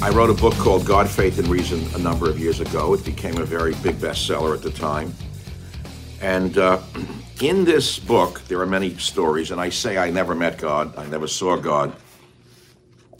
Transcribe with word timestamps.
I 0.00 0.10
wrote 0.10 0.30
a 0.30 0.34
book 0.34 0.54
called 0.54 0.86
God, 0.86 1.10
Faith, 1.10 1.40
and 1.40 1.48
Reason 1.48 1.84
a 1.96 1.98
number 1.98 2.30
of 2.30 2.38
years 2.38 2.60
ago. 2.60 2.94
It 2.94 3.04
became 3.04 3.36
a 3.38 3.44
very 3.44 3.74
big 3.82 3.96
bestseller 3.96 4.54
at 4.54 4.62
the 4.62 4.70
time. 4.70 5.12
And 6.20 6.56
uh, 6.56 6.80
in 7.40 7.64
this 7.64 7.98
book, 7.98 8.40
there 8.46 8.60
are 8.60 8.66
many 8.66 8.96
stories, 8.98 9.50
and 9.50 9.60
I 9.60 9.70
say 9.70 9.98
I 9.98 10.10
never 10.10 10.36
met 10.36 10.56
God, 10.56 10.96
I 10.96 11.04
never 11.08 11.26
saw 11.26 11.56
God. 11.56 11.96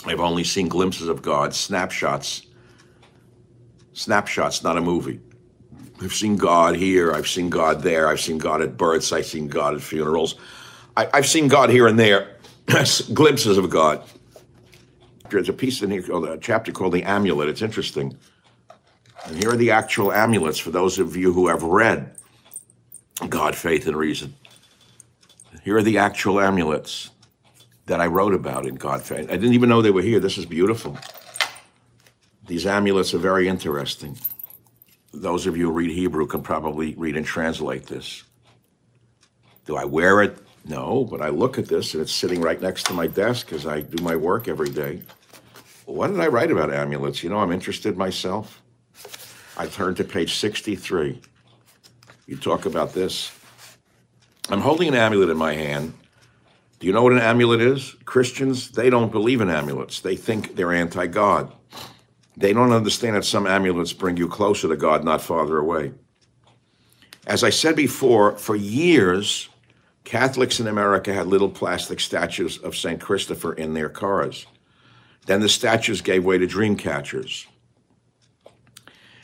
I've 0.04 0.20
only 0.20 0.44
seen 0.44 0.68
glimpses 0.68 1.08
of 1.08 1.20
God, 1.20 1.52
snapshots. 1.52 2.46
Snapshots, 3.92 4.62
not 4.62 4.78
a 4.78 4.80
movie. 4.80 5.18
I've 6.00 6.14
seen 6.14 6.36
God 6.36 6.76
here, 6.76 7.12
I've 7.12 7.26
seen 7.26 7.50
God 7.50 7.82
there, 7.82 8.06
I've 8.06 8.20
seen 8.20 8.38
God 8.38 8.62
at 8.62 8.76
births, 8.76 9.12
I've 9.12 9.26
seen 9.26 9.48
God 9.48 9.74
at 9.74 9.80
funerals. 9.80 10.36
I, 10.96 11.08
have 11.12 11.26
seen 11.26 11.48
God 11.48 11.70
here 11.70 11.88
and 11.88 11.98
there, 11.98 12.36
glimpses 13.12 13.58
of 13.58 13.68
God. 13.68 14.04
There's 15.30 15.48
a 15.48 15.52
piece 15.52 15.82
in 15.82 15.90
here 15.90 16.02
called 16.02 16.26
a 16.26 16.38
chapter 16.38 16.72
called 16.72 16.92
the 16.94 17.02
amulet. 17.04 17.48
It's 17.48 17.62
interesting. 17.62 18.16
And 19.26 19.36
here 19.36 19.50
are 19.50 19.56
the 19.56 19.70
actual 19.70 20.12
amulets 20.12 20.58
for 20.58 20.70
those 20.70 20.98
of 20.98 21.16
you 21.16 21.32
who 21.32 21.48
have 21.48 21.62
read 21.62 22.14
God, 23.28 23.54
Faith, 23.56 23.86
and 23.86 23.96
Reason. 23.96 24.34
Here 25.62 25.76
are 25.76 25.82
the 25.82 25.98
actual 25.98 26.40
amulets 26.40 27.10
that 27.86 28.00
I 28.00 28.06
wrote 28.06 28.34
about 28.34 28.66
in 28.66 28.76
God, 28.76 29.02
Faith. 29.02 29.28
I 29.30 29.36
didn't 29.36 29.54
even 29.54 29.68
know 29.68 29.82
they 29.82 29.90
were 29.90 30.02
here. 30.02 30.20
This 30.20 30.38
is 30.38 30.46
beautiful. 30.46 30.96
These 32.46 32.64
amulets 32.64 33.12
are 33.12 33.18
very 33.18 33.48
interesting. 33.48 34.16
Those 35.12 35.46
of 35.46 35.56
you 35.56 35.66
who 35.66 35.72
read 35.72 35.90
Hebrew 35.90 36.26
can 36.26 36.42
probably 36.42 36.94
read 36.94 37.16
and 37.16 37.26
translate 37.26 37.86
this. 37.86 38.24
Do 39.66 39.76
I 39.76 39.84
wear 39.84 40.22
it? 40.22 40.38
No, 40.64 41.04
but 41.04 41.20
I 41.20 41.28
look 41.28 41.58
at 41.58 41.66
this 41.66 41.94
and 41.94 42.02
it's 42.02 42.12
sitting 42.12 42.40
right 42.40 42.60
next 42.60 42.86
to 42.86 42.94
my 42.94 43.06
desk 43.06 43.52
as 43.52 43.66
I 43.66 43.80
do 43.80 44.02
my 44.02 44.16
work 44.16 44.48
every 44.48 44.68
day. 44.70 45.02
What 45.88 46.08
did 46.08 46.20
I 46.20 46.26
write 46.26 46.50
about 46.50 46.70
amulets? 46.70 47.22
You 47.22 47.30
know, 47.30 47.38
I'm 47.38 47.50
interested 47.50 47.96
myself. 47.96 48.62
I 49.56 49.66
turn 49.66 49.94
to 49.94 50.04
page 50.04 50.34
63. 50.34 51.18
You 52.26 52.36
talk 52.36 52.66
about 52.66 52.92
this. 52.92 53.32
I'm 54.50 54.60
holding 54.60 54.88
an 54.88 54.94
amulet 54.94 55.30
in 55.30 55.38
my 55.38 55.54
hand. 55.54 55.94
Do 56.78 56.86
you 56.86 56.92
know 56.92 57.02
what 57.02 57.14
an 57.14 57.20
amulet 57.20 57.62
is? 57.62 57.96
Christians, 58.04 58.70
they 58.72 58.90
don't 58.90 59.10
believe 59.10 59.40
in 59.40 59.48
amulets. 59.48 60.00
They 60.00 60.14
think 60.14 60.56
they're 60.56 60.74
anti 60.74 61.06
God. 61.06 61.50
They 62.36 62.52
don't 62.52 62.72
understand 62.72 63.16
that 63.16 63.24
some 63.24 63.46
amulets 63.46 63.94
bring 63.94 64.18
you 64.18 64.28
closer 64.28 64.68
to 64.68 64.76
God, 64.76 65.04
not 65.04 65.22
farther 65.22 65.56
away. 65.56 65.92
As 67.26 67.42
I 67.42 67.48
said 67.48 67.76
before, 67.76 68.36
for 68.36 68.56
years, 68.56 69.48
Catholics 70.04 70.60
in 70.60 70.66
America 70.66 71.14
had 71.14 71.28
little 71.28 71.48
plastic 71.48 71.98
statues 71.98 72.58
of 72.58 72.76
St. 72.76 73.00
Christopher 73.00 73.54
in 73.54 73.72
their 73.72 73.88
cars. 73.88 74.46
Then 75.28 75.40
the 75.40 75.48
statues 75.50 76.00
gave 76.00 76.24
way 76.24 76.38
to 76.38 76.46
dream 76.46 76.74
catchers. 76.74 77.46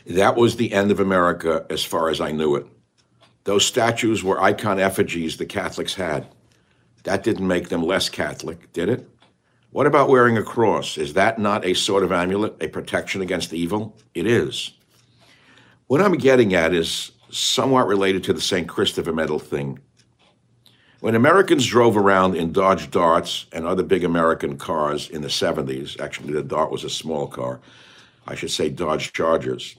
That 0.07 0.37
was 0.37 0.57
the 0.57 0.71
end 0.71 0.91
of 0.91 1.01
America 1.01 1.65
as 1.71 1.83
far 1.83 2.11
as 2.11 2.21
I 2.21 2.31
knew 2.31 2.57
it. 2.57 2.67
Those 3.45 3.65
statues 3.65 4.23
were 4.23 4.39
icon 4.39 4.79
effigies 4.79 5.39
the 5.39 5.47
Catholics 5.47 5.95
had. 5.95 6.27
That 7.05 7.23
didn't 7.23 7.49
make 7.49 7.71
them 7.71 7.83
less 7.83 8.11
Catholic, 8.11 8.71
did 8.75 8.91
it? 8.91 9.09
What 9.71 9.87
about 9.87 10.11
wearing 10.11 10.37
a 10.37 10.43
cross? 10.43 10.99
Is 10.99 11.15
that 11.15 11.39
not 11.39 11.65
a 11.65 11.73
sort 11.73 12.05
of 12.05 12.13
amulet, 12.13 12.55
a 12.61 12.69
protection 12.69 13.23
against 13.23 13.55
evil? 13.55 13.97
It 14.13 14.27
is. 14.27 14.73
What 15.87 16.03
I'm 16.03 16.19
getting 16.19 16.53
at 16.53 16.75
is 16.75 17.13
somewhat 17.31 17.87
related 17.87 18.25
to 18.25 18.35
the 18.35 18.43
St. 18.43 18.69
Christopher 18.69 19.15
medal 19.15 19.39
thing. 19.39 19.79
When 21.05 21.17
Americans 21.17 21.67
drove 21.67 21.99
around 21.99 22.35
in 22.35 22.51
Dodge 22.51 22.91
Darts 22.91 23.45
and 23.53 23.67
other 23.67 23.83
big 23.83 24.05
American 24.05 24.57
cars 24.57 25.11
in 25.11 25.21
the 25.21 25.29
70s, 25.29 26.01
actually, 26.01 26.33
the 26.33 26.43
Dart 26.43 26.71
was 26.71 26.83
a 26.83 26.89
small 26.89 27.27
car, 27.27 27.61
I 28.27 28.35
should 28.35 28.51
say 28.51 28.71
Dodge 28.71 29.13
Chargers, 29.13 29.77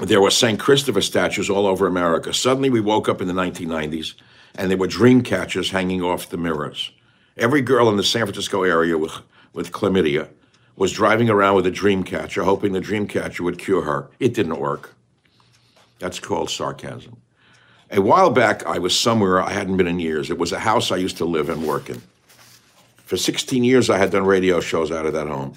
there 0.00 0.22
were 0.22 0.30
St. 0.30 0.58
Christopher 0.58 1.02
statues 1.02 1.50
all 1.50 1.66
over 1.66 1.86
America. 1.86 2.32
Suddenly, 2.32 2.70
we 2.70 2.80
woke 2.80 3.06
up 3.06 3.20
in 3.20 3.28
the 3.28 3.34
1990s 3.34 4.14
and 4.54 4.70
there 4.70 4.78
were 4.78 4.86
dream 4.86 5.20
catchers 5.20 5.70
hanging 5.70 6.00
off 6.00 6.30
the 6.30 6.38
mirrors. 6.38 6.90
Every 7.36 7.60
girl 7.60 7.90
in 7.90 7.98
the 7.98 8.02
San 8.02 8.24
Francisco 8.24 8.62
area 8.62 8.96
with, 8.96 9.12
with 9.52 9.72
chlamydia 9.72 10.30
was 10.76 10.90
driving 10.90 11.28
around 11.28 11.56
with 11.56 11.66
a 11.66 11.70
dream 11.70 12.02
catcher, 12.02 12.44
hoping 12.44 12.72
the 12.72 12.80
dream 12.80 13.06
catcher 13.06 13.42
would 13.42 13.58
cure 13.58 13.82
her. 13.82 14.08
It 14.20 14.32
didn't 14.32 14.58
work. 14.58 14.94
That's 15.98 16.18
called 16.18 16.48
sarcasm. 16.48 17.18
A 17.92 18.00
while 18.00 18.30
back, 18.30 18.64
I 18.66 18.78
was 18.78 18.98
somewhere 18.98 19.42
I 19.42 19.50
hadn't 19.50 19.76
been 19.76 19.88
in 19.88 19.98
years. 19.98 20.30
It 20.30 20.38
was 20.38 20.52
a 20.52 20.60
house 20.60 20.92
I 20.92 20.96
used 20.96 21.16
to 21.18 21.24
live 21.24 21.48
and 21.48 21.66
work 21.66 21.90
in. 21.90 22.00
For 23.04 23.16
16 23.16 23.64
years, 23.64 23.90
I 23.90 23.98
had 23.98 24.12
done 24.12 24.24
radio 24.24 24.60
shows 24.60 24.92
out 24.92 25.06
of 25.06 25.12
that 25.14 25.26
home. 25.26 25.54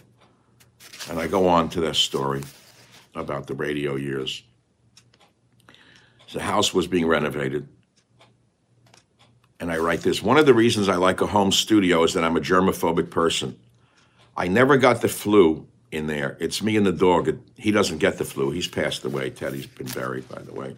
And 1.09 1.19
I 1.19 1.27
go 1.27 1.47
on 1.47 1.69
to 1.69 1.81
that 1.81 1.95
story 1.95 2.41
about 3.13 3.45
the 3.45 3.53
radio 3.53 3.95
years. 3.95 4.44
The 6.33 6.41
house 6.41 6.74
was 6.74 6.88
being 6.88 7.06
renovated. 7.06 7.68
And 9.59 9.71
I 9.71 9.77
write 9.77 10.01
this 10.01 10.24
one 10.24 10.38
of 10.38 10.47
the 10.47 10.53
reasons 10.56 10.89
I 10.89 10.95
like 10.95 11.21
a 11.21 11.27
home 11.27 11.51
studio 11.51 12.03
is 12.03 12.13
that 12.15 12.24
I'm 12.24 12.36
a 12.36 12.41
germophobic 12.41 13.12
person. 13.12 13.59
I 14.36 14.47
never 14.47 14.77
got 14.77 15.01
the 15.01 15.07
flu 15.07 15.68
in 15.91 16.07
there. 16.07 16.36
It's 16.39 16.63
me 16.63 16.75
and 16.75 16.86
the 16.86 16.91
dog. 16.91 17.38
He 17.56 17.71
doesn't 17.71 18.00
get 18.00 18.18
the 18.18 18.25
flu. 18.25 18.50
He's 18.50 18.68
passed 18.68 19.06
away. 19.06 19.29
Teddy's 19.29 19.68
been 19.68 19.88
buried, 19.88 20.27
by 20.27 20.41
the 20.41 20.53
way. 20.53 20.75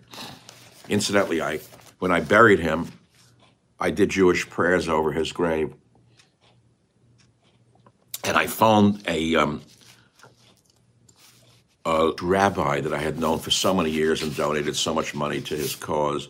Incidentally, 0.89 1.41
I 1.41 1.59
when 1.99 2.11
I 2.11 2.19
buried 2.19 2.59
him, 2.59 2.91
I 3.79 3.91
did 3.91 4.09
Jewish 4.09 4.49
prayers 4.49 4.87
over 4.87 5.11
his 5.11 5.31
grave. 5.31 5.73
And 8.23 8.37
I 8.37 8.47
phoned 8.47 9.03
a 9.07 9.35
um, 9.35 9.61
a 11.85 12.11
rabbi 12.21 12.81
that 12.81 12.93
I 12.93 12.97
had 12.97 13.19
known 13.19 13.39
for 13.39 13.51
so 13.51 13.73
many 13.73 13.91
years 13.91 14.23
and 14.23 14.35
donated 14.35 14.75
so 14.75 14.93
much 14.93 15.13
money 15.13 15.41
to 15.41 15.55
his 15.55 15.75
cause. 15.75 16.29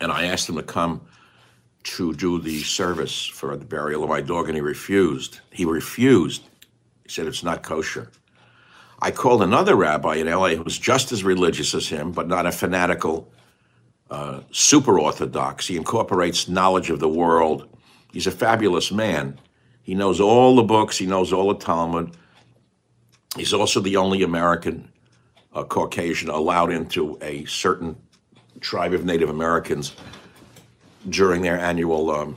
And 0.00 0.12
I 0.12 0.26
asked 0.26 0.48
him 0.48 0.56
to 0.56 0.62
come 0.62 1.00
to 1.84 2.14
do 2.14 2.40
the 2.40 2.62
service 2.62 3.26
for 3.26 3.56
the 3.56 3.64
burial 3.64 4.02
of 4.02 4.08
my 4.08 4.20
dog, 4.20 4.48
and 4.48 4.56
he 4.56 4.60
refused. 4.60 5.40
He 5.50 5.64
refused. 5.64 6.42
He 7.04 7.10
said 7.10 7.26
it's 7.26 7.42
not 7.42 7.62
kosher. 7.62 8.10
I 9.00 9.10
called 9.10 9.42
another 9.42 9.74
rabbi 9.74 10.16
in 10.16 10.26
LA 10.26 10.50
who 10.50 10.62
was 10.62 10.78
just 10.78 11.12
as 11.12 11.24
religious 11.24 11.74
as 11.74 11.88
him, 11.88 12.12
but 12.12 12.28
not 12.28 12.46
a 12.46 12.52
fanatical, 12.52 13.30
uh, 14.10 14.40
super 14.50 14.98
orthodox. 14.98 15.66
He 15.66 15.76
incorporates 15.76 16.48
knowledge 16.48 16.90
of 16.90 17.00
the 17.00 17.08
world. 17.08 17.68
He's 18.12 18.26
a 18.26 18.30
fabulous 18.30 18.92
man. 18.92 19.38
He 19.82 19.94
knows 19.94 20.20
all 20.20 20.56
the 20.56 20.62
books, 20.62 20.96
he 20.96 21.06
knows 21.06 21.32
all 21.32 21.48
the 21.48 21.58
Talmud. 21.58 22.16
He's 23.36 23.52
also 23.52 23.80
the 23.80 23.96
only 23.96 24.22
American 24.22 24.90
uh, 25.52 25.64
Caucasian 25.64 26.30
allowed 26.30 26.72
into 26.72 27.18
a 27.20 27.44
certain 27.44 27.96
tribe 28.60 28.94
of 28.94 29.04
Native 29.04 29.28
Americans 29.28 29.94
during 31.08 31.42
their 31.42 31.58
annual 31.58 32.10
um, 32.10 32.36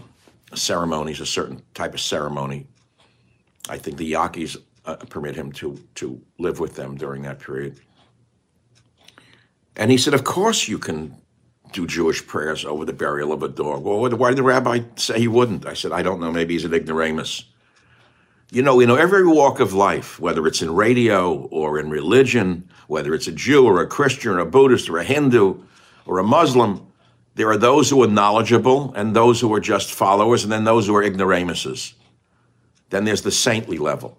ceremonies, 0.53 1.19
a 1.19 1.25
certain 1.25 1.61
type 1.73 1.93
of 1.93 2.01
ceremony. 2.01 2.67
I 3.69 3.77
think 3.77 3.97
the 3.97 4.05
Yaquis 4.05 4.57
uh, 4.87 4.95
permit 4.95 5.35
him 5.35 5.51
to 5.51 5.77
to 5.95 6.19
live 6.39 6.59
with 6.59 6.75
them 6.75 6.95
during 6.95 7.21
that 7.23 7.39
period. 7.39 7.79
And 9.75 9.91
he 9.91 9.97
said, 9.97 10.13
"Of 10.13 10.23
course 10.23 10.67
you 10.67 10.79
can 10.79 11.15
do 11.73 11.85
Jewish 11.85 12.25
prayers 12.25 12.65
over 12.65 12.85
the 12.85 12.93
burial 12.93 13.31
of 13.31 13.43
a 13.43 13.49
dog." 13.49 13.83
Well, 13.83 14.09
why 14.09 14.29
did 14.29 14.37
the 14.37 14.43
rabbi 14.43 14.79
say 14.95 15.19
he 15.19 15.27
wouldn't? 15.27 15.67
I 15.67 15.73
said, 15.73 15.91
"I 15.91 16.01
don't 16.01 16.19
know. 16.19 16.31
Maybe 16.31 16.53
he's 16.53 16.65
an 16.65 16.73
ignoramus." 16.73 17.43
You 18.49 18.61
know, 18.61 18.79
you 18.79 18.87
know, 18.87 18.95
every 18.95 19.27
walk 19.27 19.59
of 19.59 19.73
life, 19.73 20.21
whether 20.21 20.47
it's 20.47 20.61
in 20.61 20.73
radio 20.73 21.47
or 21.51 21.79
in 21.79 21.89
religion, 21.89 22.69
whether 22.87 23.13
it's 23.13 23.27
a 23.27 23.33
Jew 23.33 23.65
or 23.65 23.81
a 23.81 23.87
Christian 23.87 24.31
or 24.31 24.39
a 24.39 24.45
Buddhist 24.45 24.89
or 24.89 24.97
a 24.99 25.03
Hindu 25.03 25.61
or 26.05 26.19
a 26.19 26.23
Muslim, 26.23 26.87
there 27.35 27.49
are 27.49 27.57
those 27.57 27.89
who 27.89 28.01
are 28.03 28.07
knowledgeable 28.07 28.93
and 28.95 29.13
those 29.13 29.41
who 29.41 29.53
are 29.53 29.59
just 29.59 29.93
followers, 29.93 30.43
and 30.43 30.51
then 30.51 30.63
those 30.63 30.87
who 30.87 30.95
are 30.95 31.03
ignoramuses. 31.03 31.93
Then 32.89 33.03
there's 33.03 33.21
the 33.21 33.31
saintly 33.31 33.77
level. 33.77 34.17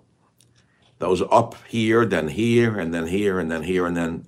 Those 0.99 1.23
up 1.31 1.55
here, 1.69 2.05
then 2.05 2.29
here, 2.29 2.79
and 2.79 2.93
then 2.93 3.07
here, 3.07 3.39
and 3.39 3.51
then 3.51 3.63
here, 3.63 3.87
and 3.87 3.97
then 3.97 4.27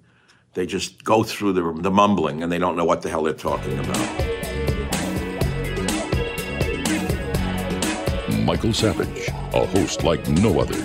they 0.54 0.66
just 0.66 1.04
go 1.04 1.22
through 1.22 1.52
the, 1.52 1.72
the 1.82 1.90
mumbling 1.90 2.42
and 2.42 2.50
they 2.50 2.58
don't 2.58 2.76
know 2.76 2.84
what 2.84 3.02
the 3.02 3.08
hell 3.08 3.22
they're 3.22 3.34
talking 3.34 3.78
about. 3.78 4.30
Michael 8.44 8.72
Savage, 8.72 9.28
a 9.52 9.66
host 9.66 10.02
like 10.02 10.26
no 10.28 10.60
other. 10.60 10.80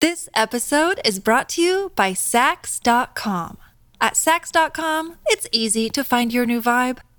This 0.00 0.28
episode 0.34 1.00
is 1.04 1.18
brought 1.18 1.48
to 1.50 1.62
you 1.62 1.92
by 1.96 2.12
Saks.com. 2.12 3.56
At 4.00 4.14
Saks.com, 4.14 5.16
it's 5.26 5.48
easy 5.50 5.88
to 5.88 6.04
find 6.04 6.32
your 6.32 6.44
new 6.44 6.60
vibe. 6.60 6.98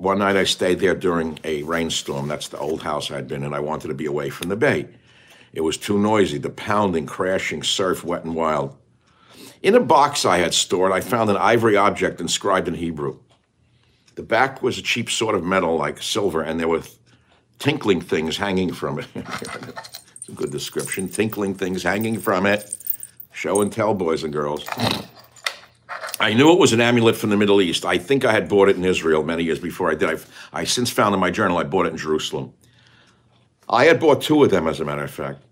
one 0.00 0.20
night 0.20 0.36
I 0.36 0.44
stayed 0.44 0.80
there 0.80 0.94
during 0.94 1.38
a 1.44 1.62
rainstorm. 1.62 2.26
That's 2.26 2.48
the 2.48 2.58
old 2.58 2.82
house 2.82 3.10
I'd 3.10 3.28
been 3.28 3.42
in. 3.42 3.52
I 3.52 3.60
wanted 3.60 3.88
to 3.88 3.94
be 3.94 4.06
away 4.06 4.30
from 4.30 4.48
the 4.48 4.56
bay. 4.56 4.88
It 5.52 5.60
was 5.60 5.76
too 5.76 5.98
noisy, 5.98 6.38
the 6.38 6.48
pounding, 6.48 7.04
crashing 7.04 7.62
surf, 7.62 8.02
wet 8.02 8.24
and 8.24 8.34
wild. 8.34 8.78
In 9.62 9.74
a 9.74 9.80
box 9.80 10.24
I 10.24 10.38
had 10.38 10.54
stored, 10.54 10.90
I 10.90 11.00
found 11.00 11.28
an 11.28 11.36
ivory 11.36 11.76
object 11.76 12.18
inscribed 12.18 12.66
in 12.66 12.74
Hebrew. 12.74 13.18
The 14.14 14.22
back 14.22 14.62
was 14.62 14.78
a 14.78 14.82
cheap 14.82 15.10
sort 15.10 15.34
of 15.34 15.44
metal 15.44 15.76
like 15.76 16.00
silver, 16.00 16.40
and 16.40 16.58
there 16.58 16.68
were 16.68 16.82
tinkling 17.58 18.00
things 18.00 18.38
hanging 18.38 18.72
from 18.72 19.00
it. 19.00 19.06
it's 19.14 20.28
a 20.30 20.32
good 20.32 20.50
description. 20.50 21.10
Tinkling 21.10 21.56
things 21.56 21.82
hanging 21.82 22.18
from 22.18 22.46
it. 22.46 22.74
Show 23.32 23.60
and 23.60 23.70
tell, 23.70 23.92
boys 23.92 24.24
and 24.24 24.32
girls. 24.32 24.64
I 26.20 26.34
knew 26.34 26.52
it 26.52 26.58
was 26.58 26.74
an 26.74 26.82
amulet 26.82 27.16
from 27.16 27.30
the 27.30 27.36
Middle 27.38 27.62
East. 27.62 27.86
I 27.86 27.96
think 27.96 28.26
I 28.26 28.32
had 28.32 28.46
bought 28.46 28.68
it 28.68 28.76
in 28.76 28.84
Israel 28.84 29.24
many 29.24 29.42
years 29.42 29.58
before 29.58 29.90
I 29.90 29.94
did. 29.94 30.10
I've, 30.10 30.48
I 30.52 30.64
since 30.64 30.90
found 30.90 31.14
in 31.14 31.20
my 31.20 31.30
journal 31.30 31.56
I 31.56 31.64
bought 31.64 31.86
it 31.86 31.92
in 31.92 31.96
Jerusalem. 31.96 32.52
I 33.70 33.86
had 33.86 33.98
bought 33.98 34.20
two 34.20 34.44
of 34.44 34.50
them, 34.50 34.68
as 34.68 34.80
a 34.80 34.84
matter 34.84 35.02
of 35.02 35.10
fact. 35.10 35.42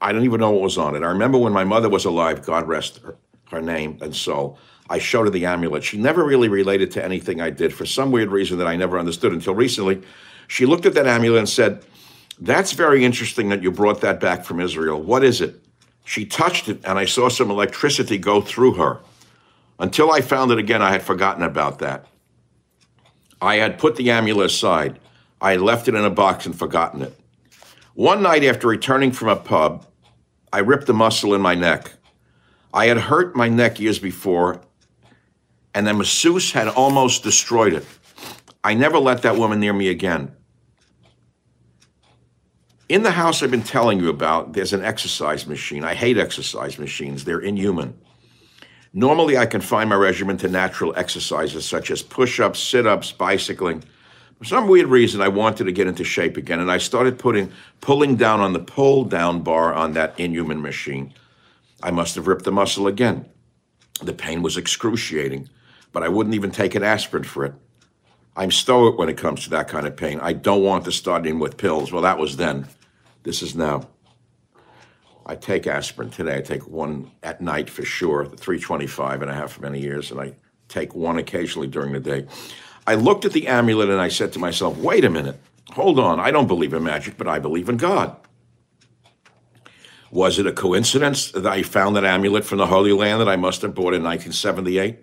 I 0.00 0.10
don't 0.10 0.24
even 0.24 0.40
know 0.40 0.50
what 0.50 0.62
was 0.62 0.78
on 0.78 0.96
it. 0.96 1.04
I 1.04 1.06
remember 1.06 1.38
when 1.38 1.52
my 1.52 1.62
mother 1.62 1.88
was 1.88 2.06
alive, 2.06 2.44
God 2.44 2.66
rest 2.66 2.98
her, 3.04 3.16
her 3.50 3.62
name 3.62 3.98
and 4.02 4.14
soul, 4.14 4.58
I 4.90 4.98
showed 4.98 5.24
her 5.24 5.30
the 5.30 5.46
amulet. 5.46 5.84
She 5.84 5.96
never 5.96 6.24
really 6.24 6.48
related 6.48 6.90
to 6.92 7.04
anything 7.04 7.40
I 7.40 7.50
did 7.50 7.72
for 7.72 7.86
some 7.86 8.10
weird 8.10 8.30
reason 8.30 8.58
that 8.58 8.66
I 8.66 8.74
never 8.74 8.98
understood 8.98 9.32
until 9.32 9.54
recently. 9.54 10.02
She 10.48 10.66
looked 10.66 10.86
at 10.86 10.94
that 10.94 11.06
amulet 11.06 11.38
and 11.38 11.48
said, 11.48 11.84
That's 12.40 12.72
very 12.72 13.04
interesting 13.04 13.48
that 13.50 13.62
you 13.62 13.70
brought 13.70 14.00
that 14.00 14.18
back 14.18 14.44
from 14.44 14.60
Israel. 14.60 15.00
What 15.00 15.22
is 15.22 15.40
it? 15.40 15.54
She 16.04 16.26
touched 16.26 16.68
it, 16.68 16.80
and 16.84 16.98
I 16.98 17.04
saw 17.04 17.28
some 17.28 17.50
electricity 17.50 18.18
go 18.18 18.40
through 18.40 18.74
her. 18.74 19.00
Until 19.78 20.12
I 20.12 20.20
found 20.20 20.50
it 20.52 20.58
again, 20.58 20.82
I 20.82 20.92
had 20.92 21.02
forgotten 21.02 21.42
about 21.42 21.80
that. 21.80 22.06
I 23.40 23.56
had 23.56 23.78
put 23.78 23.96
the 23.96 24.10
amulet 24.10 24.46
aside. 24.46 24.98
I 25.40 25.52
had 25.52 25.60
left 25.60 25.88
it 25.88 25.94
in 25.94 26.04
a 26.04 26.10
box 26.10 26.46
and 26.46 26.56
forgotten 26.56 27.02
it. 27.02 27.18
One 27.94 28.22
night 28.22 28.44
after 28.44 28.68
returning 28.68 29.12
from 29.12 29.28
a 29.28 29.36
pub, 29.36 29.86
I 30.52 30.60
ripped 30.60 30.88
a 30.88 30.92
muscle 30.92 31.34
in 31.34 31.40
my 31.40 31.54
neck. 31.54 31.92
I 32.72 32.86
had 32.86 32.98
hurt 32.98 33.36
my 33.36 33.48
neck 33.48 33.78
years 33.78 33.98
before, 33.98 34.60
and 35.74 35.86
the 35.86 35.94
masseuse 35.94 36.52
had 36.52 36.68
almost 36.68 37.22
destroyed 37.22 37.72
it. 37.72 37.86
I 38.62 38.74
never 38.74 38.98
let 38.98 39.22
that 39.22 39.36
woman 39.36 39.60
near 39.60 39.72
me 39.72 39.88
again. 39.88 40.34
In 42.88 43.02
the 43.02 43.10
house 43.10 43.42
I've 43.42 43.50
been 43.50 43.62
telling 43.62 44.00
you 44.00 44.08
about, 44.08 44.52
there's 44.52 44.72
an 44.72 44.84
exercise 44.84 45.46
machine. 45.46 45.84
I 45.84 45.94
hate 45.94 46.18
exercise 46.18 46.78
machines, 46.78 47.24
they're 47.24 47.40
inhuman. 47.40 48.00
Normally, 48.96 49.36
I 49.36 49.46
confine 49.46 49.88
my 49.88 49.96
regimen 49.96 50.36
to 50.38 50.48
natural 50.48 50.94
exercises 50.96 51.66
such 51.66 51.90
as 51.90 52.00
push 52.00 52.38
ups, 52.38 52.60
sit 52.60 52.86
ups, 52.86 53.10
bicycling. 53.10 53.82
For 54.38 54.44
some 54.44 54.68
weird 54.68 54.86
reason, 54.86 55.20
I 55.20 55.26
wanted 55.26 55.64
to 55.64 55.72
get 55.72 55.88
into 55.88 56.04
shape 56.04 56.36
again, 56.36 56.60
and 56.60 56.70
I 56.70 56.78
started 56.78 57.18
putting 57.18 57.50
pulling 57.80 58.14
down 58.14 58.40
on 58.40 58.52
the 58.52 58.60
pull 58.60 59.04
down 59.04 59.40
bar 59.42 59.74
on 59.74 59.94
that 59.94 60.18
inhuman 60.18 60.62
machine. 60.62 61.12
I 61.82 61.90
must 61.90 62.14
have 62.14 62.28
ripped 62.28 62.44
the 62.44 62.52
muscle 62.52 62.86
again. 62.86 63.26
The 64.00 64.12
pain 64.12 64.42
was 64.42 64.56
excruciating, 64.56 65.48
but 65.92 66.04
I 66.04 66.08
wouldn't 66.08 66.36
even 66.36 66.52
take 66.52 66.76
an 66.76 66.84
aspirin 66.84 67.24
for 67.24 67.44
it. 67.44 67.54
I'm 68.36 68.52
stoic 68.52 68.96
when 68.96 69.08
it 69.08 69.16
comes 69.16 69.42
to 69.44 69.50
that 69.50 69.68
kind 69.68 69.88
of 69.88 69.96
pain. 69.96 70.20
I 70.20 70.34
don't 70.34 70.62
want 70.62 70.84
to 70.84 70.92
start 70.92 71.26
in 71.26 71.40
with 71.40 71.56
pills. 71.56 71.90
Well, 71.90 72.02
that 72.02 72.18
was 72.18 72.36
then. 72.36 72.68
This 73.24 73.42
is 73.42 73.56
now. 73.56 73.88
I 75.26 75.36
take 75.36 75.66
aspirin 75.66 76.10
today. 76.10 76.36
I 76.36 76.40
take 76.40 76.66
one 76.68 77.10
at 77.22 77.40
night 77.40 77.70
for 77.70 77.84
sure, 77.84 78.26
the 78.26 78.36
325 78.36 79.22
and 79.22 79.30
a 79.30 79.34
half 79.34 79.52
for 79.52 79.62
many 79.62 79.80
years, 79.80 80.10
and 80.10 80.20
I 80.20 80.34
take 80.68 80.94
one 80.94 81.18
occasionally 81.18 81.68
during 81.68 81.92
the 81.92 82.00
day. 82.00 82.26
I 82.86 82.96
looked 82.96 83.24
at 83.24 83.32
the 83.32 83.48
amulet 83.48 83.88
and 83.88 84.00
I 84.00 84.08
said 84.08 84.32
to 84.34 84.38
myself, 84.38 84.76
wait 84.76 85.04
a 85.04 85.10
minute, 85.10 85.40
hold 85.72 85.98
on. 85.98 86.20
I 86.20 86.30
don't 86.30 86.46
believe 86.46 86.74
in 86.74 86.82
magic, 86.82 87.16
but 87.16 87.26
I 87.26 87.38
believe 87.38 87.68
in 87.68 87.78
God. 87.78 88.14
Was 90.10 90.38
it 90.38 90.46
a 90.46 90.52
coincidence 90.52 91.32
that 91.32 91.46
I 91.46 91.62
found 91.62 91.96
that 91.96 92.04
amulet 92.04 92.44
from 92.44 92.58
the 92.58 92.66
Holy 92.66 92.92
Land 92.92 93.20
that 93.20 93.28
I 93.28 93.36
must 93.36 93.62
have 93.62 93.74
bought 93.74 93.94
in 93.94 94.02
1978? 94.02 94.98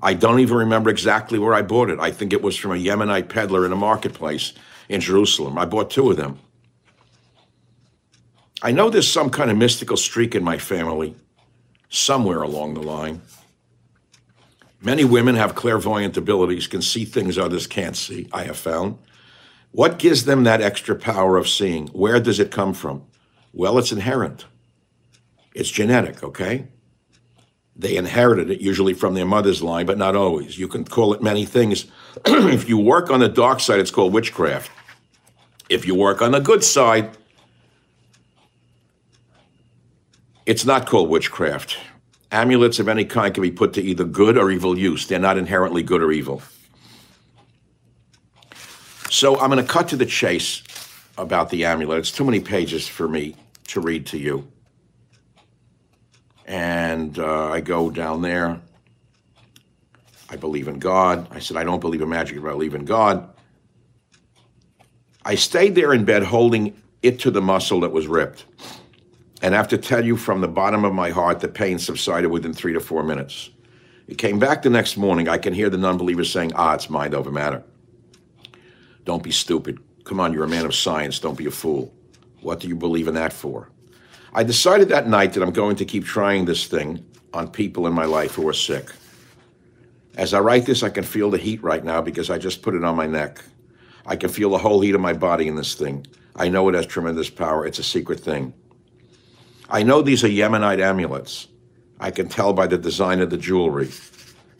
I 0.00 0.14
don't 0.14 0.40
even 0.40 0.58
remember 0.58 0.90
exactly 0.90 1.38
where 1.38 1.54
I 1.54 1.62
bought 1.62 1.88
it. 1.88 1.98
I 1.98 2.10
think 2.10 2.32
it 2.32 2.42
was 2.42 2.56
from 2.56 2.72
a 2.72 2.74
Yemenite 2.74 3.28
peddler 3.28 3.64
in 3.64 3.72
a 3.72 3.76
marketplace 3.76 4.52
in 4.88 5.00
Jerusalem. 5.00 5.58
I 5.58 5.64
bought 5.64 5.90
two 5.90 6.10
of 6.10 6.16
them. 6.16 6.38
I 8.62 8.72
know 8.72 8.88
there's 8.88 9.10
some 9.10 9.30
kind 9.30 9.50
of 9.50 9.56
mystical 9.56 9.96
streak 9.96 10.34
in 10.34 10.42
my 10.42 10.58
family, 10.58 11.14
somewhere 11.88 12.42
along 12.42 12.74
the 12.74 12.82
line. 12.82 13.20
Many 14.80 15.04
women 15.04 15.34
have 15.34 15.54
clairvoyant 15.54 16.16
abilities, 16.16 16.66
can 16.66 16.82
see 16.82 17.04
things 17.04 17.38
others 17.38 17.66
can't 17.66 17.96
see, 17.96 18.28
I 18.32 18.44
have 18.44 18.56
found. 18.56 18.98
What 19.72 19.98
gives 19.98 20.24
them 20.24 20.44
that 20.44 20.62
extra 20.62 20.94
power 20.94 21.36
of 21.36 21.48
seeing? 21.48 21.88
Where 21.88 22.18
does 22.18 22.40
it 22.40 22.50
come 22.50 22.72
from? 22.72 23.04
Well, 23.52 23.78
it's 23.78 23.92
inherent. 23.92 24.46
It's 25.54 25.70
genetic, 25.70 26.22
okay? 26.22 26.68
They 27.74 27.96
inherited 27.96 28.50
it 28.50 28.60
usually 28.60 28.94
from 28.94 29.14
their 29.14 29.26
mother's 29.26 29.62
line, 29.62 29.84
but 29.84 29.98
not 29.98 30.16
always. 30.16 30.58
You 30.58 30.66
can 30.66 30.84
call 30.84 31.12
it 31.12 31.22
many 31.22 31.44
things. 31.44 31.86
if 32.24 32.68
you 32.68 32.78
work 32.78 33.10
on 33.10 33.20
the 33.20 33.28
dark 33.28 33.60
side, 33.60 33.80
it's 33.80 33.90
called 33.90 34.14
witchcraft. 34.14 34.70
If 35.68 35.86
you 35.86 35.94
work 35.94 36.22
on 36.22 36.32
the 36.32 36.40
good 36.40 36.64
side, 36.64 37.16
it's 40.46 40.64
not 40.64 40.86
called 40.86 41.10
witchcraft. 41.10 41.76
Amulets 42.32 42.78
of 42.78 42.88
any 42.88 43.04
kind 43.04 43.34
can 43.34 43.42
be 43.42 43.50
put 43.50 43.74
to 43.74 43.82
either 43.82 44.04
good 44.04 44.38
or 44.38 44.50
evil 44.50 44.78
use. 44.78 45.06
They're 45.06 45.18
not 45.18 45.38
inherently 45.38 45.82
good 45.82 46.02
or 46.02 46.10
evil. 46.12 46.42
So 49.10 49.38
I'm 49.38 49.50
going 49.50 49.64
to 49.64 49.72
cut 49.72 49.88
to 49.88 49.96
the 49.96 50.06
chase 50.06 50.62
about 51.18 51.50
the 51.50 51.64
amulet. 51.64 51.98
It's 51.98 52.10
too 52.10 52.24
many 52.24 52.40
pages 52.40 52.88
for 52.88 53.08
me 53.08 53.36
to 53.68 53.80
read 53.80 54.06
to 54.06 54.18
you 54.18 54.46
and 56.46 57.18
uh, 57.18 57.50
I 57.50 57.60
go 57.60 57.90
down 57.90 58.22
there. 58.22 58.60
I 60.30 60.36
believe 60.36 60.68
in 60.68 60.78
God. 60.78 61.26
I 61.30 61.40
said, 61.40 61.56
I 61.56 61.64
don't 61.64 61.80
believe 61.80 62.00
in 62.00 62.08
magic, 62.08 62.40
but 62.40 62.48
I 62.48 62.52
believe 62.52 62.74
in 62.74 62.84
God. 62.84 63.28
I 65.24 65.34
stayed 65.34 65.74
there 65.74 65.92
in 65.92 66.04
bed 66.04 66.22
holding 66.22 66.80
it 67.02 67.20
to 67.20 67.30
the 67.30 67.42
muscle 67.42 67.80
that 67.80 67.92
was 67.92 68.06
ripped. 68.06 68.44
And 69.42 69.54
I 69.54 69.58
have 69.58 69.68
to 69.68 69.78
tell 69.78 70.04
you 70.04 70.16
from 70.16 70.40
the 70.40 70.48
bottom 70.48 70.84
of 70.84 70.94
my 70.94 71.10
heart, 71.10 71.40
the 71.40 71.48
pain 71.48 71.78
subsided 71.78 72.28
within 72.28 72.54
three 72.54 72.72
to 72.72 72.80
four 72.80 73.02
minutes. 73.02 73.50
It 74.08 74.18
came 74.18 74.38
back 74.38 74.62
the 74.62 74.70
next 74.70 74.96
morning. 74.96 75.28
I 75.28 75.38
can 75.38 75.52
hear 75.52 75.68
the 75.68 75.78
non 75.78 75.98
believers 75.98 76.30
saying, 76.30 76.52
Ah, 76.54 76.74
it's 76.74 76.88
mind 76.88 77.14
over 77.14 77.30
matter. 77.30 77.62
Don't 79.04 79.22
be 79.22 79.30
stupid. 79.30 79.78
Come 80.04 80.20
on, 80.20 80.32
you're 80.32 80.44
a 80.44 80.48
man 80.48 80.64
of 80.64 80.74
science. 80.74 81.18
Don't 81.18 81.36
be 81.36 81.46
a 81.46 81.50
fool. 81.50 81.92
What 82.40 82.60
do 82.60 82.68
you 82.68 82.76
believe 82.76 83.08
in 83.08 83.14
that 83.14 83.32
for? 83.32 83.70
I 84.32 84.42
decided 84.42 84.88
that 84.90 85.08
night 85.08 85.32
that 85.32 85.42
I'm 85.42 85.50
going 85.52 85.76
to 85.76 85.84
keep 85.84 86.04
trying 86.04 86.44
this 86.44 86.66
thing 86.66 87.04
on 87.32 87.50
people 87.50 87.86
in 87.86 87.92
my 87.92 88.04
life 88.04 88.34
who 88.34 88.48
are 88.48 88.52
sick. 88.52 88.90
As 90.16 90.32
I 90.32 90.40
write 90.40 90.66
this, 90.66 90.82
I 90.82 90.90
can 90.90 91.04
feel 91.04 91.30
the 91.30 91.38
heat 91.38 91.62
right 91.62 91.84
now 91.84 92.00
because 92.00 92.30
I 92.30 92.38
just 92.38 92.62
put 92.62 92.74
it 92.74 92.84
on 92.84 92.96
my 92.96 93.06
neck. 93.06 93.42
I 94.06 94.16
can 94.16 94.30
feel 94.30 94.50
the 94.50 94.58
whole 94.58 94.80
heat 94.80 94.94
of 94.94 95.00
my 95.00 95.12
body 95.12 95.48
in 95.48 95.56
this 95.56 95.74
thing. 95.74 96.06
I 96.36 96.48
know 96.48 96.68
it 96.68 96.74
has 96.74 96.86
tremendous 96.86 97.28
power. 97.28 97.66
It's 97.66 97.78
a 97.78 97.82
secret 97.82 98.20
thing. 98.20 98.52
I 99.68 99.82
know 99.82 100.02
these 100.02 100.22
are 100.22 100.28
Yemenite 100.28 100.80
amulets. 100.80 101.48
I 101.98 102.10
can 102.10 102.28
tell 102.28 102.52
by 102.52 102.66
the 102.66 102.78
design 102.78 103.20
of 103.20 103.30
the 103.30 103.36
jewelry 103.36 103.90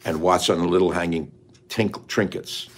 and 0.05 0.21
what's 0.21 0.49
on 0.49 0.59
the 0.59 0.67
little 0.67 0.91
hanging 0.91 1.31
tink- 1.69 2.07
trinkets. 2.07 2.69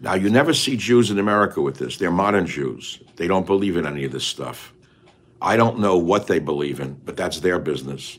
Now, 0.00 0.14
you 0.14 0.30
never 0.30 0.52
see 0.52 0.76
Jews 0.76 1.10
in 1.10 1.18
America 1.18 1.60
with 1.60 1.78
this. 1.78 1.96
They're 1.96 2.10
modern 2.10 2.46
Jews. 2.46 3.02
They 3.16 3.26
don't 3.26 3.46
believe 3.46 3.76
in 3.76 3.86
any 3.86 4.04
of 4.04 4.12
this 4.12 4.26
stuff. 4.26 4.72
I 5.40 5.56
don't 5.56 5.78
know 5.78 5.96
what 5.96 6.26
they 6.26 6.38
believe 6.38 6.80
in, 6.80 6.94
but 7.04 7.16
that's 7.16 7.40
their 7.40 7.58
business. 7.58 8.18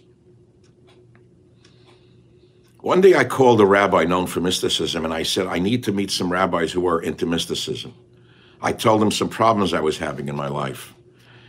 One 2.82 3.02
day 3.02 3.16
I 3.16 3.24
called 3.24 3.60
a 3.60 3.66
rabbi 3.66 4.06
known 4.06 4.28
for 4.28 4.40
mysticism 4.40 5.04
and 5.04 5.14
I 5.14 5.24
said, 5.24 5.48
I 5.48 5.60
need 5.60 5.84
to 5.86 5.92
meet 5.92 6.12
some 6.12 6.32
rabbis 6.32 6.72
who 6.72 6.88
are 6.88 7.02
into 7.02 7.26
mysticism. 7.26 7.94
I 8.62 8.72
told 8.72 9.02
him 9.02 9.12
some 9.12 9.30
problems 9.30 9.74
I 9.74 9.82
was 9.82 9.98
having 9.98 10.30
in 10.30 10.36
my 10.36 10.48
life. 10.48 10.94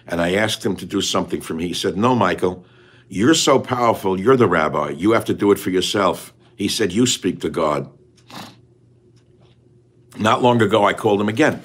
And 0.08 0.20
I 0.20 0.34
asked 0.34 0.64
him 0.64 0.74
to 0.76 0.86
do 0.86 1.00
something 1.00 1.40
for 1.40 1.54
me. 1.54 1.68
He 1.68 1.74
said, 1.74 1.96
No, 1.96 2.14
Michael, 2.14 2.64
you're 3.08 3.34
so 3.34 3.58
powerful. 3.58 4.18
You're 4.18 4.36
the 4.36 4.48
rabbi. 4.48 4.90
You 4.90 5.12
have 5.12 5.26
to 5.26 5.34
do 5.34 5.52
it 5.52 5.58
for 5.58 5.70
yourself. 5.70 6.32
He 6.56 6.66
said, 6.66 6.92
You 6.92 7.06
speak 7.06 7.40
to 7.42 7.50
God. 7.50 7.90
Not 10.18 10.42
long 10.42 10.60
ago, 10.60 10.84
I 10.84 10.94
called 10.94 11.20
him 11.20 11.28
again. 11.28 11.62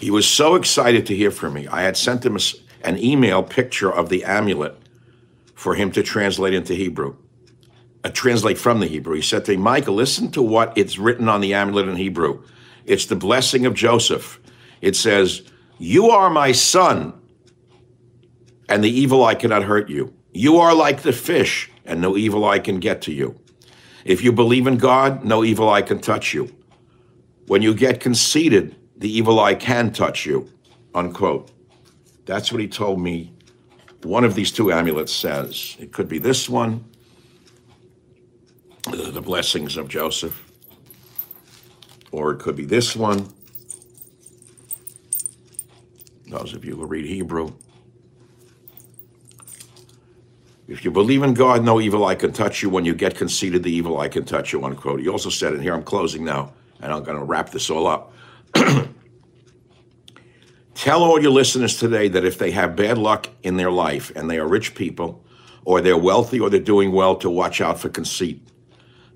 He 0.00 0.10
was 0.10 0.28
so 0.28 0.54
excited 0.54 1.06
to 1.06 1.16
hear 1.16 1.30
from 1.30 1.54
me. 1.54 1.66
I 1.66 1.82
had 1.82 1.96
sent 1.96 2.24
him 2.24 2.38
an 2.82 2.98
email 2.98 3.42
picture 3.42 3.92
of 3.92 4.08
the 4.08 4.24
amulet 4.24 4.76
for 5.54 5.74
him 5.74 5.90
to 5.92 6.02
translate 6.02 6.54
into 6.54 6.74
Hebrew, 6.74 7.16
uh, 8.04 8.10
translate 8.10 8.58
from 8.58 8.78
the 8.78 8.86
Hebrew. 8.86 9.16
He 9.16 9.22
said 9.22 9.44
to 9.46 9.52
me, 9.52 9.56
Michael, 9.56 9.94
listen 9.94 10.30
to 10.32 10.42
what 10.42 10.76
it's 10.76 10.98
written 10.98 11.28
on 11.28 11.40
the 11.40 11.54
amulet 11.54 11.88
in 11.88 11.96
Hebrew. 11.96 12.44
It's 12.84 13.06
the 13.06 13.16
blessing 13.16 13.66
of 13.66 13.74
Joseph. 13.74 14.38
It 14.80 14.94
says, 14.94 15.42
You 15.78 16.10
are 16.10 16.30
my 16.30 16.52
son, 16.52 17.17
and 18.68 18.84
the 18.84 18.90
evil 18.90 19.24
eye 19.24 19.34
cannot 19.34 19.62
hurt 19.62 19.88
you. 19.88 20.12
You 20.32 20.58
are 20.58 20.74
like 20.74 21.02
the 21.02 21.12
fish, 21.12 21.70
and 21.84 22.00
no 22.00 22.16
evil 22.16 22.44
eye 22.44 22.58
can 22.58 22.80
get 22.80 23.02
to 23.02 23.12
you. 23.12 23.38
If 24.04 24.22
you 24.22 24.32
believe 24.32 24.66
in 24.66 24.76
God, 24.76 25.24
no 25.24 25.44
evil 25.44 25.68
eye 25.68 25.82
can 25.82 26.00
touch 26.00 26.34
you. 26.34 26.54
When 27.46 27.62
you 27.62 27.74
get 27.74 28.00
conceited, 28.00 28.76
the 28.96 29.10
evil 29.10 29.40
eye 29.40 29.54
can 29.54 29.92
touch 29.92 30.26
you. 30.26 30.50
Unquote. 30.94 31.50
That's 32.26 32.52
what 32.52 32.60
he 32.60 32.68
told 32.68 33.00
me 33.00 33.32
one 34.02 34.24
of 34.24 34.34
these 34.34 34.52
two 34.52 34.70
amulets 34.70 35.12
says. 35.12 35.76
It 35.80 35.92
could 35.92 36.08
be 36.08 36.18
this 36.18 36.48
one, 36.48 36.84
the 38.84 39.22
blessings 39.22 39.76
of 39.76 39.88
Joseph, 39.88 40.50
or 42.12 42.32
it 42.32 42.38
could 42.38 42.56
be 42.56 42.64
this 42.64 42.94
one. 42.94 43.32
Those 46.28 46.54
of 46.54 46.64
you 46.64 46.76
who 46.76 46.86
read 46.86 47.06
Hebrew. 47.06 47.52
If 50.68 50.84
you 50.84 50.90
believe 50.90 51.22
in 51.22 51.32
God, 51.32 51.64
no 51.64 51.80
evil 51.80 52.04
eye 52.04 52.14
can 52.14 52.30
touch 52.30 52.62
you. 52.62 52.68
When 52.68 52.84
you 52.84 52.94
get 52.94 53.16
conceited, 53.16 53.62
the 53.62 53.72
evil 53.72 53.98
eye 53.98 54.08
can 54.08 54.24
touch 54.24 54.52
you, 54.52 54.62
unquote. 54.64 55.00
He 55.00 55.08
also 55.08 55.30
said, 55.30 55.54
and 55.54 55.62
here 55.62 55.72
I'm 55.74 55.82
closing 55.82 56.24
now, 56.24 56.52
and 56.80 56.92
I'm 56.92 57.02
going 57.02 57.16
to 57.16 57.24
wrap 57.24 57.48
this 57.50 57.70
all 57.70 57.86
up. 57.86 58.12
Tell 60.74 61.02
all 61.02 61.20
your 61.20 61.32
listeners 61.32 61.78
today 61.78 62.08
that 62.08 62.24
if 62.24 62.36
they 62.36 62.50
have 62.50 62.76
bad 62.76 62.98
luck 62.98 63.30
in 63.42 63.56
their 63.56 63.70
life 63.70 64.12
and 64.14 64.30
they 64.30 64.38
are 64.38 64.46
rich 64.46 64.74
people, 64.74 65.24
or 65.64 65.80
they're 65.80 65.98
wealthy, 65.98 66.38
or 66.38 66.50
they're 66.50 66.60
doing 66.60 66.92
well, 66.92 67.16
to 67.16 67.28
watch 67.28 67.60
out 67.60 67.80
for 67.80 67.88
conceit. 67.88 68.46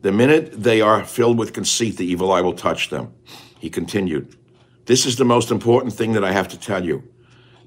The 0.00 0.10
minute 0.10 0.62
they 0.62 0.80
are 0.80 1.04
filled 1.04 1.38
with 1.38 1.52
conceit, 1.52 1.98
the 1.98 2.04
evil 2.04 2.32
eye 2.32 2.40
will 2.40 2.54
touch 2.54 2.90
them. 2.90 3.12
He 3.60 3.70
continued, 3.70 4.36
This 4.86 5.06
is 5.06 5.16
the 5.16 5.24
most 5.24 5.50
important 5.50 5.94
thing 5.94 6.12
that 6.12 6.24
I 6.24 6.32
have 6.32 6.48
to 6.48 6.58
tell 6.58 6.84
you, 6.84 7.08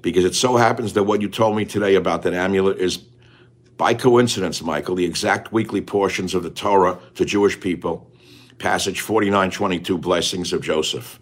because 0.02 0.24
it 0.24 0.34
so 0.34 0.56
happens 0.56 0.92
that 0.92 1.04
what 1.04 1.22
you 1.22 1.28
told 1.28 1.56
me 1.56 1.64
today 1.64 1.94
about 1.94 2.22
that 2.22 2.34
amulet 2.34 2.78
is, 2.78 3.04
by 3.76 3.94
coincidence, 3.94 4.62
Michael, 4.62 4.94
the 4.94 5.04
exact 5.04 5.52
weekly 5.52 5.80
portions 5.80 6.34
of 6.34 6.42
the 6.42 6.50
Torah 6.50 6.98
to 7.14 7.24
Jewish 7.24 7.60
people, 7.60 8.10
passage 8.58 9.00
4922, 9.00 9.98
blessings 9.98 10.52
of 10.52 10.62
Joseph. 10.62 11.20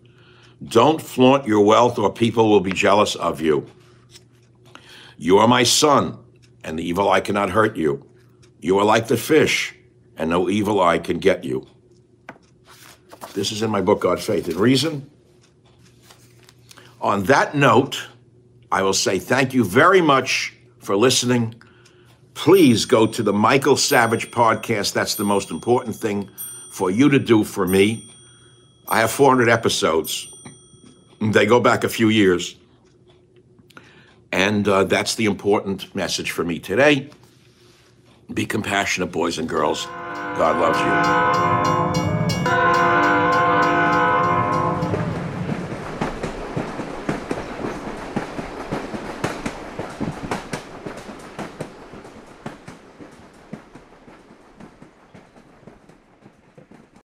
Don't 0.63 1.03
flaunt 1.03 1.47
your 1.47 1.65
wealth, 1.65 1.99
or 1.99 2.13
people 2.13 2.49
will 2.49 2.61
be 2.61 2.73
jealous 2.73 3.17
of 3.17 3.41
you. 3.41 3.67
You 5.19 5.39
are 5.39 5.49
my 5.49 5.65
son, 5.65 6.19
and 6.63 6.79
the 6.79 6.87
evil 6.87 7.11
eye 7.11 7.21
cannot 7.21 7.51
hurt 7.51 7.77
you. 7.77 8.07
You 8.61 8.79
are 8.79 8.85
like 8.85 9.09
the 9.09 9.17
fish, 9.17 9.75
and 10.17 10.31
no 10.31 10.49
evil 10.49 10.81
eye 10.81 10.99
can 10.99 11.19
get 11.19 11.45
you. 11.45 11.67
This 13.35 13.51
is 13.51 13.63
in 13.63 13.71
my 13.71 13.81
book, 13.81 14.01
God, 14.01 14.21
Faith, 14.21 14.47
and 14.47 14.57
Reason. 14.57 15.11
On 17.01 17.25
that 17.25 17.57
note, 17.57 18.07
I 18.71 18.83
will 18.83 18.93
say 18.93 19.19
thank 19.19 19.53
you 19.53 19.65
very 19.65 20.01
much 20.01 20.55
for 20.79 20.97
listening. 20.97 21.61
Please 22.35 22.85
go 22.85 23.07
to 23.07 23.23
the 23.23 23.33
Michael 23.33 23.77
Savage 23.77 24.31
podcast. 24.31 24.93
That's 24.93 25.15
the 25.15 25.25
most 25.25 25.51
important 25.51 25.97
thing 25.97 26.29
for 26.73 26.91
you 26.91 27.09
to 27.09 27.19
do 27.19 27.45
for 27.45 27.67
me. 27.67 28.11
I 28.89 29.01
have 29.01 29.11
400 29.11 29.49
episodes. 29.49 30.29
They 31.21 31.47
go 31.47 31.61
back 31.61 31.85
a 31.85 31.89
few 31.89 32.09
years. 32.09 32.57
And 34.33 34.67
uh, 34.67 34.85
that's 34.85 35.15
the 35.15 35.27
important 35.27 35.95
message 35.95 36.33
for 36.33 36.45
me 36.45 36.59
today. 36.59 37.09
Be 38.33 38.45
compassionate, 38.47 39.13
boys 39.13 39.39
and 39.39 39.49
girls. 39.49 39.87
God 39.87 40.61
loves 40.61 41.99
you. 41.99 42.04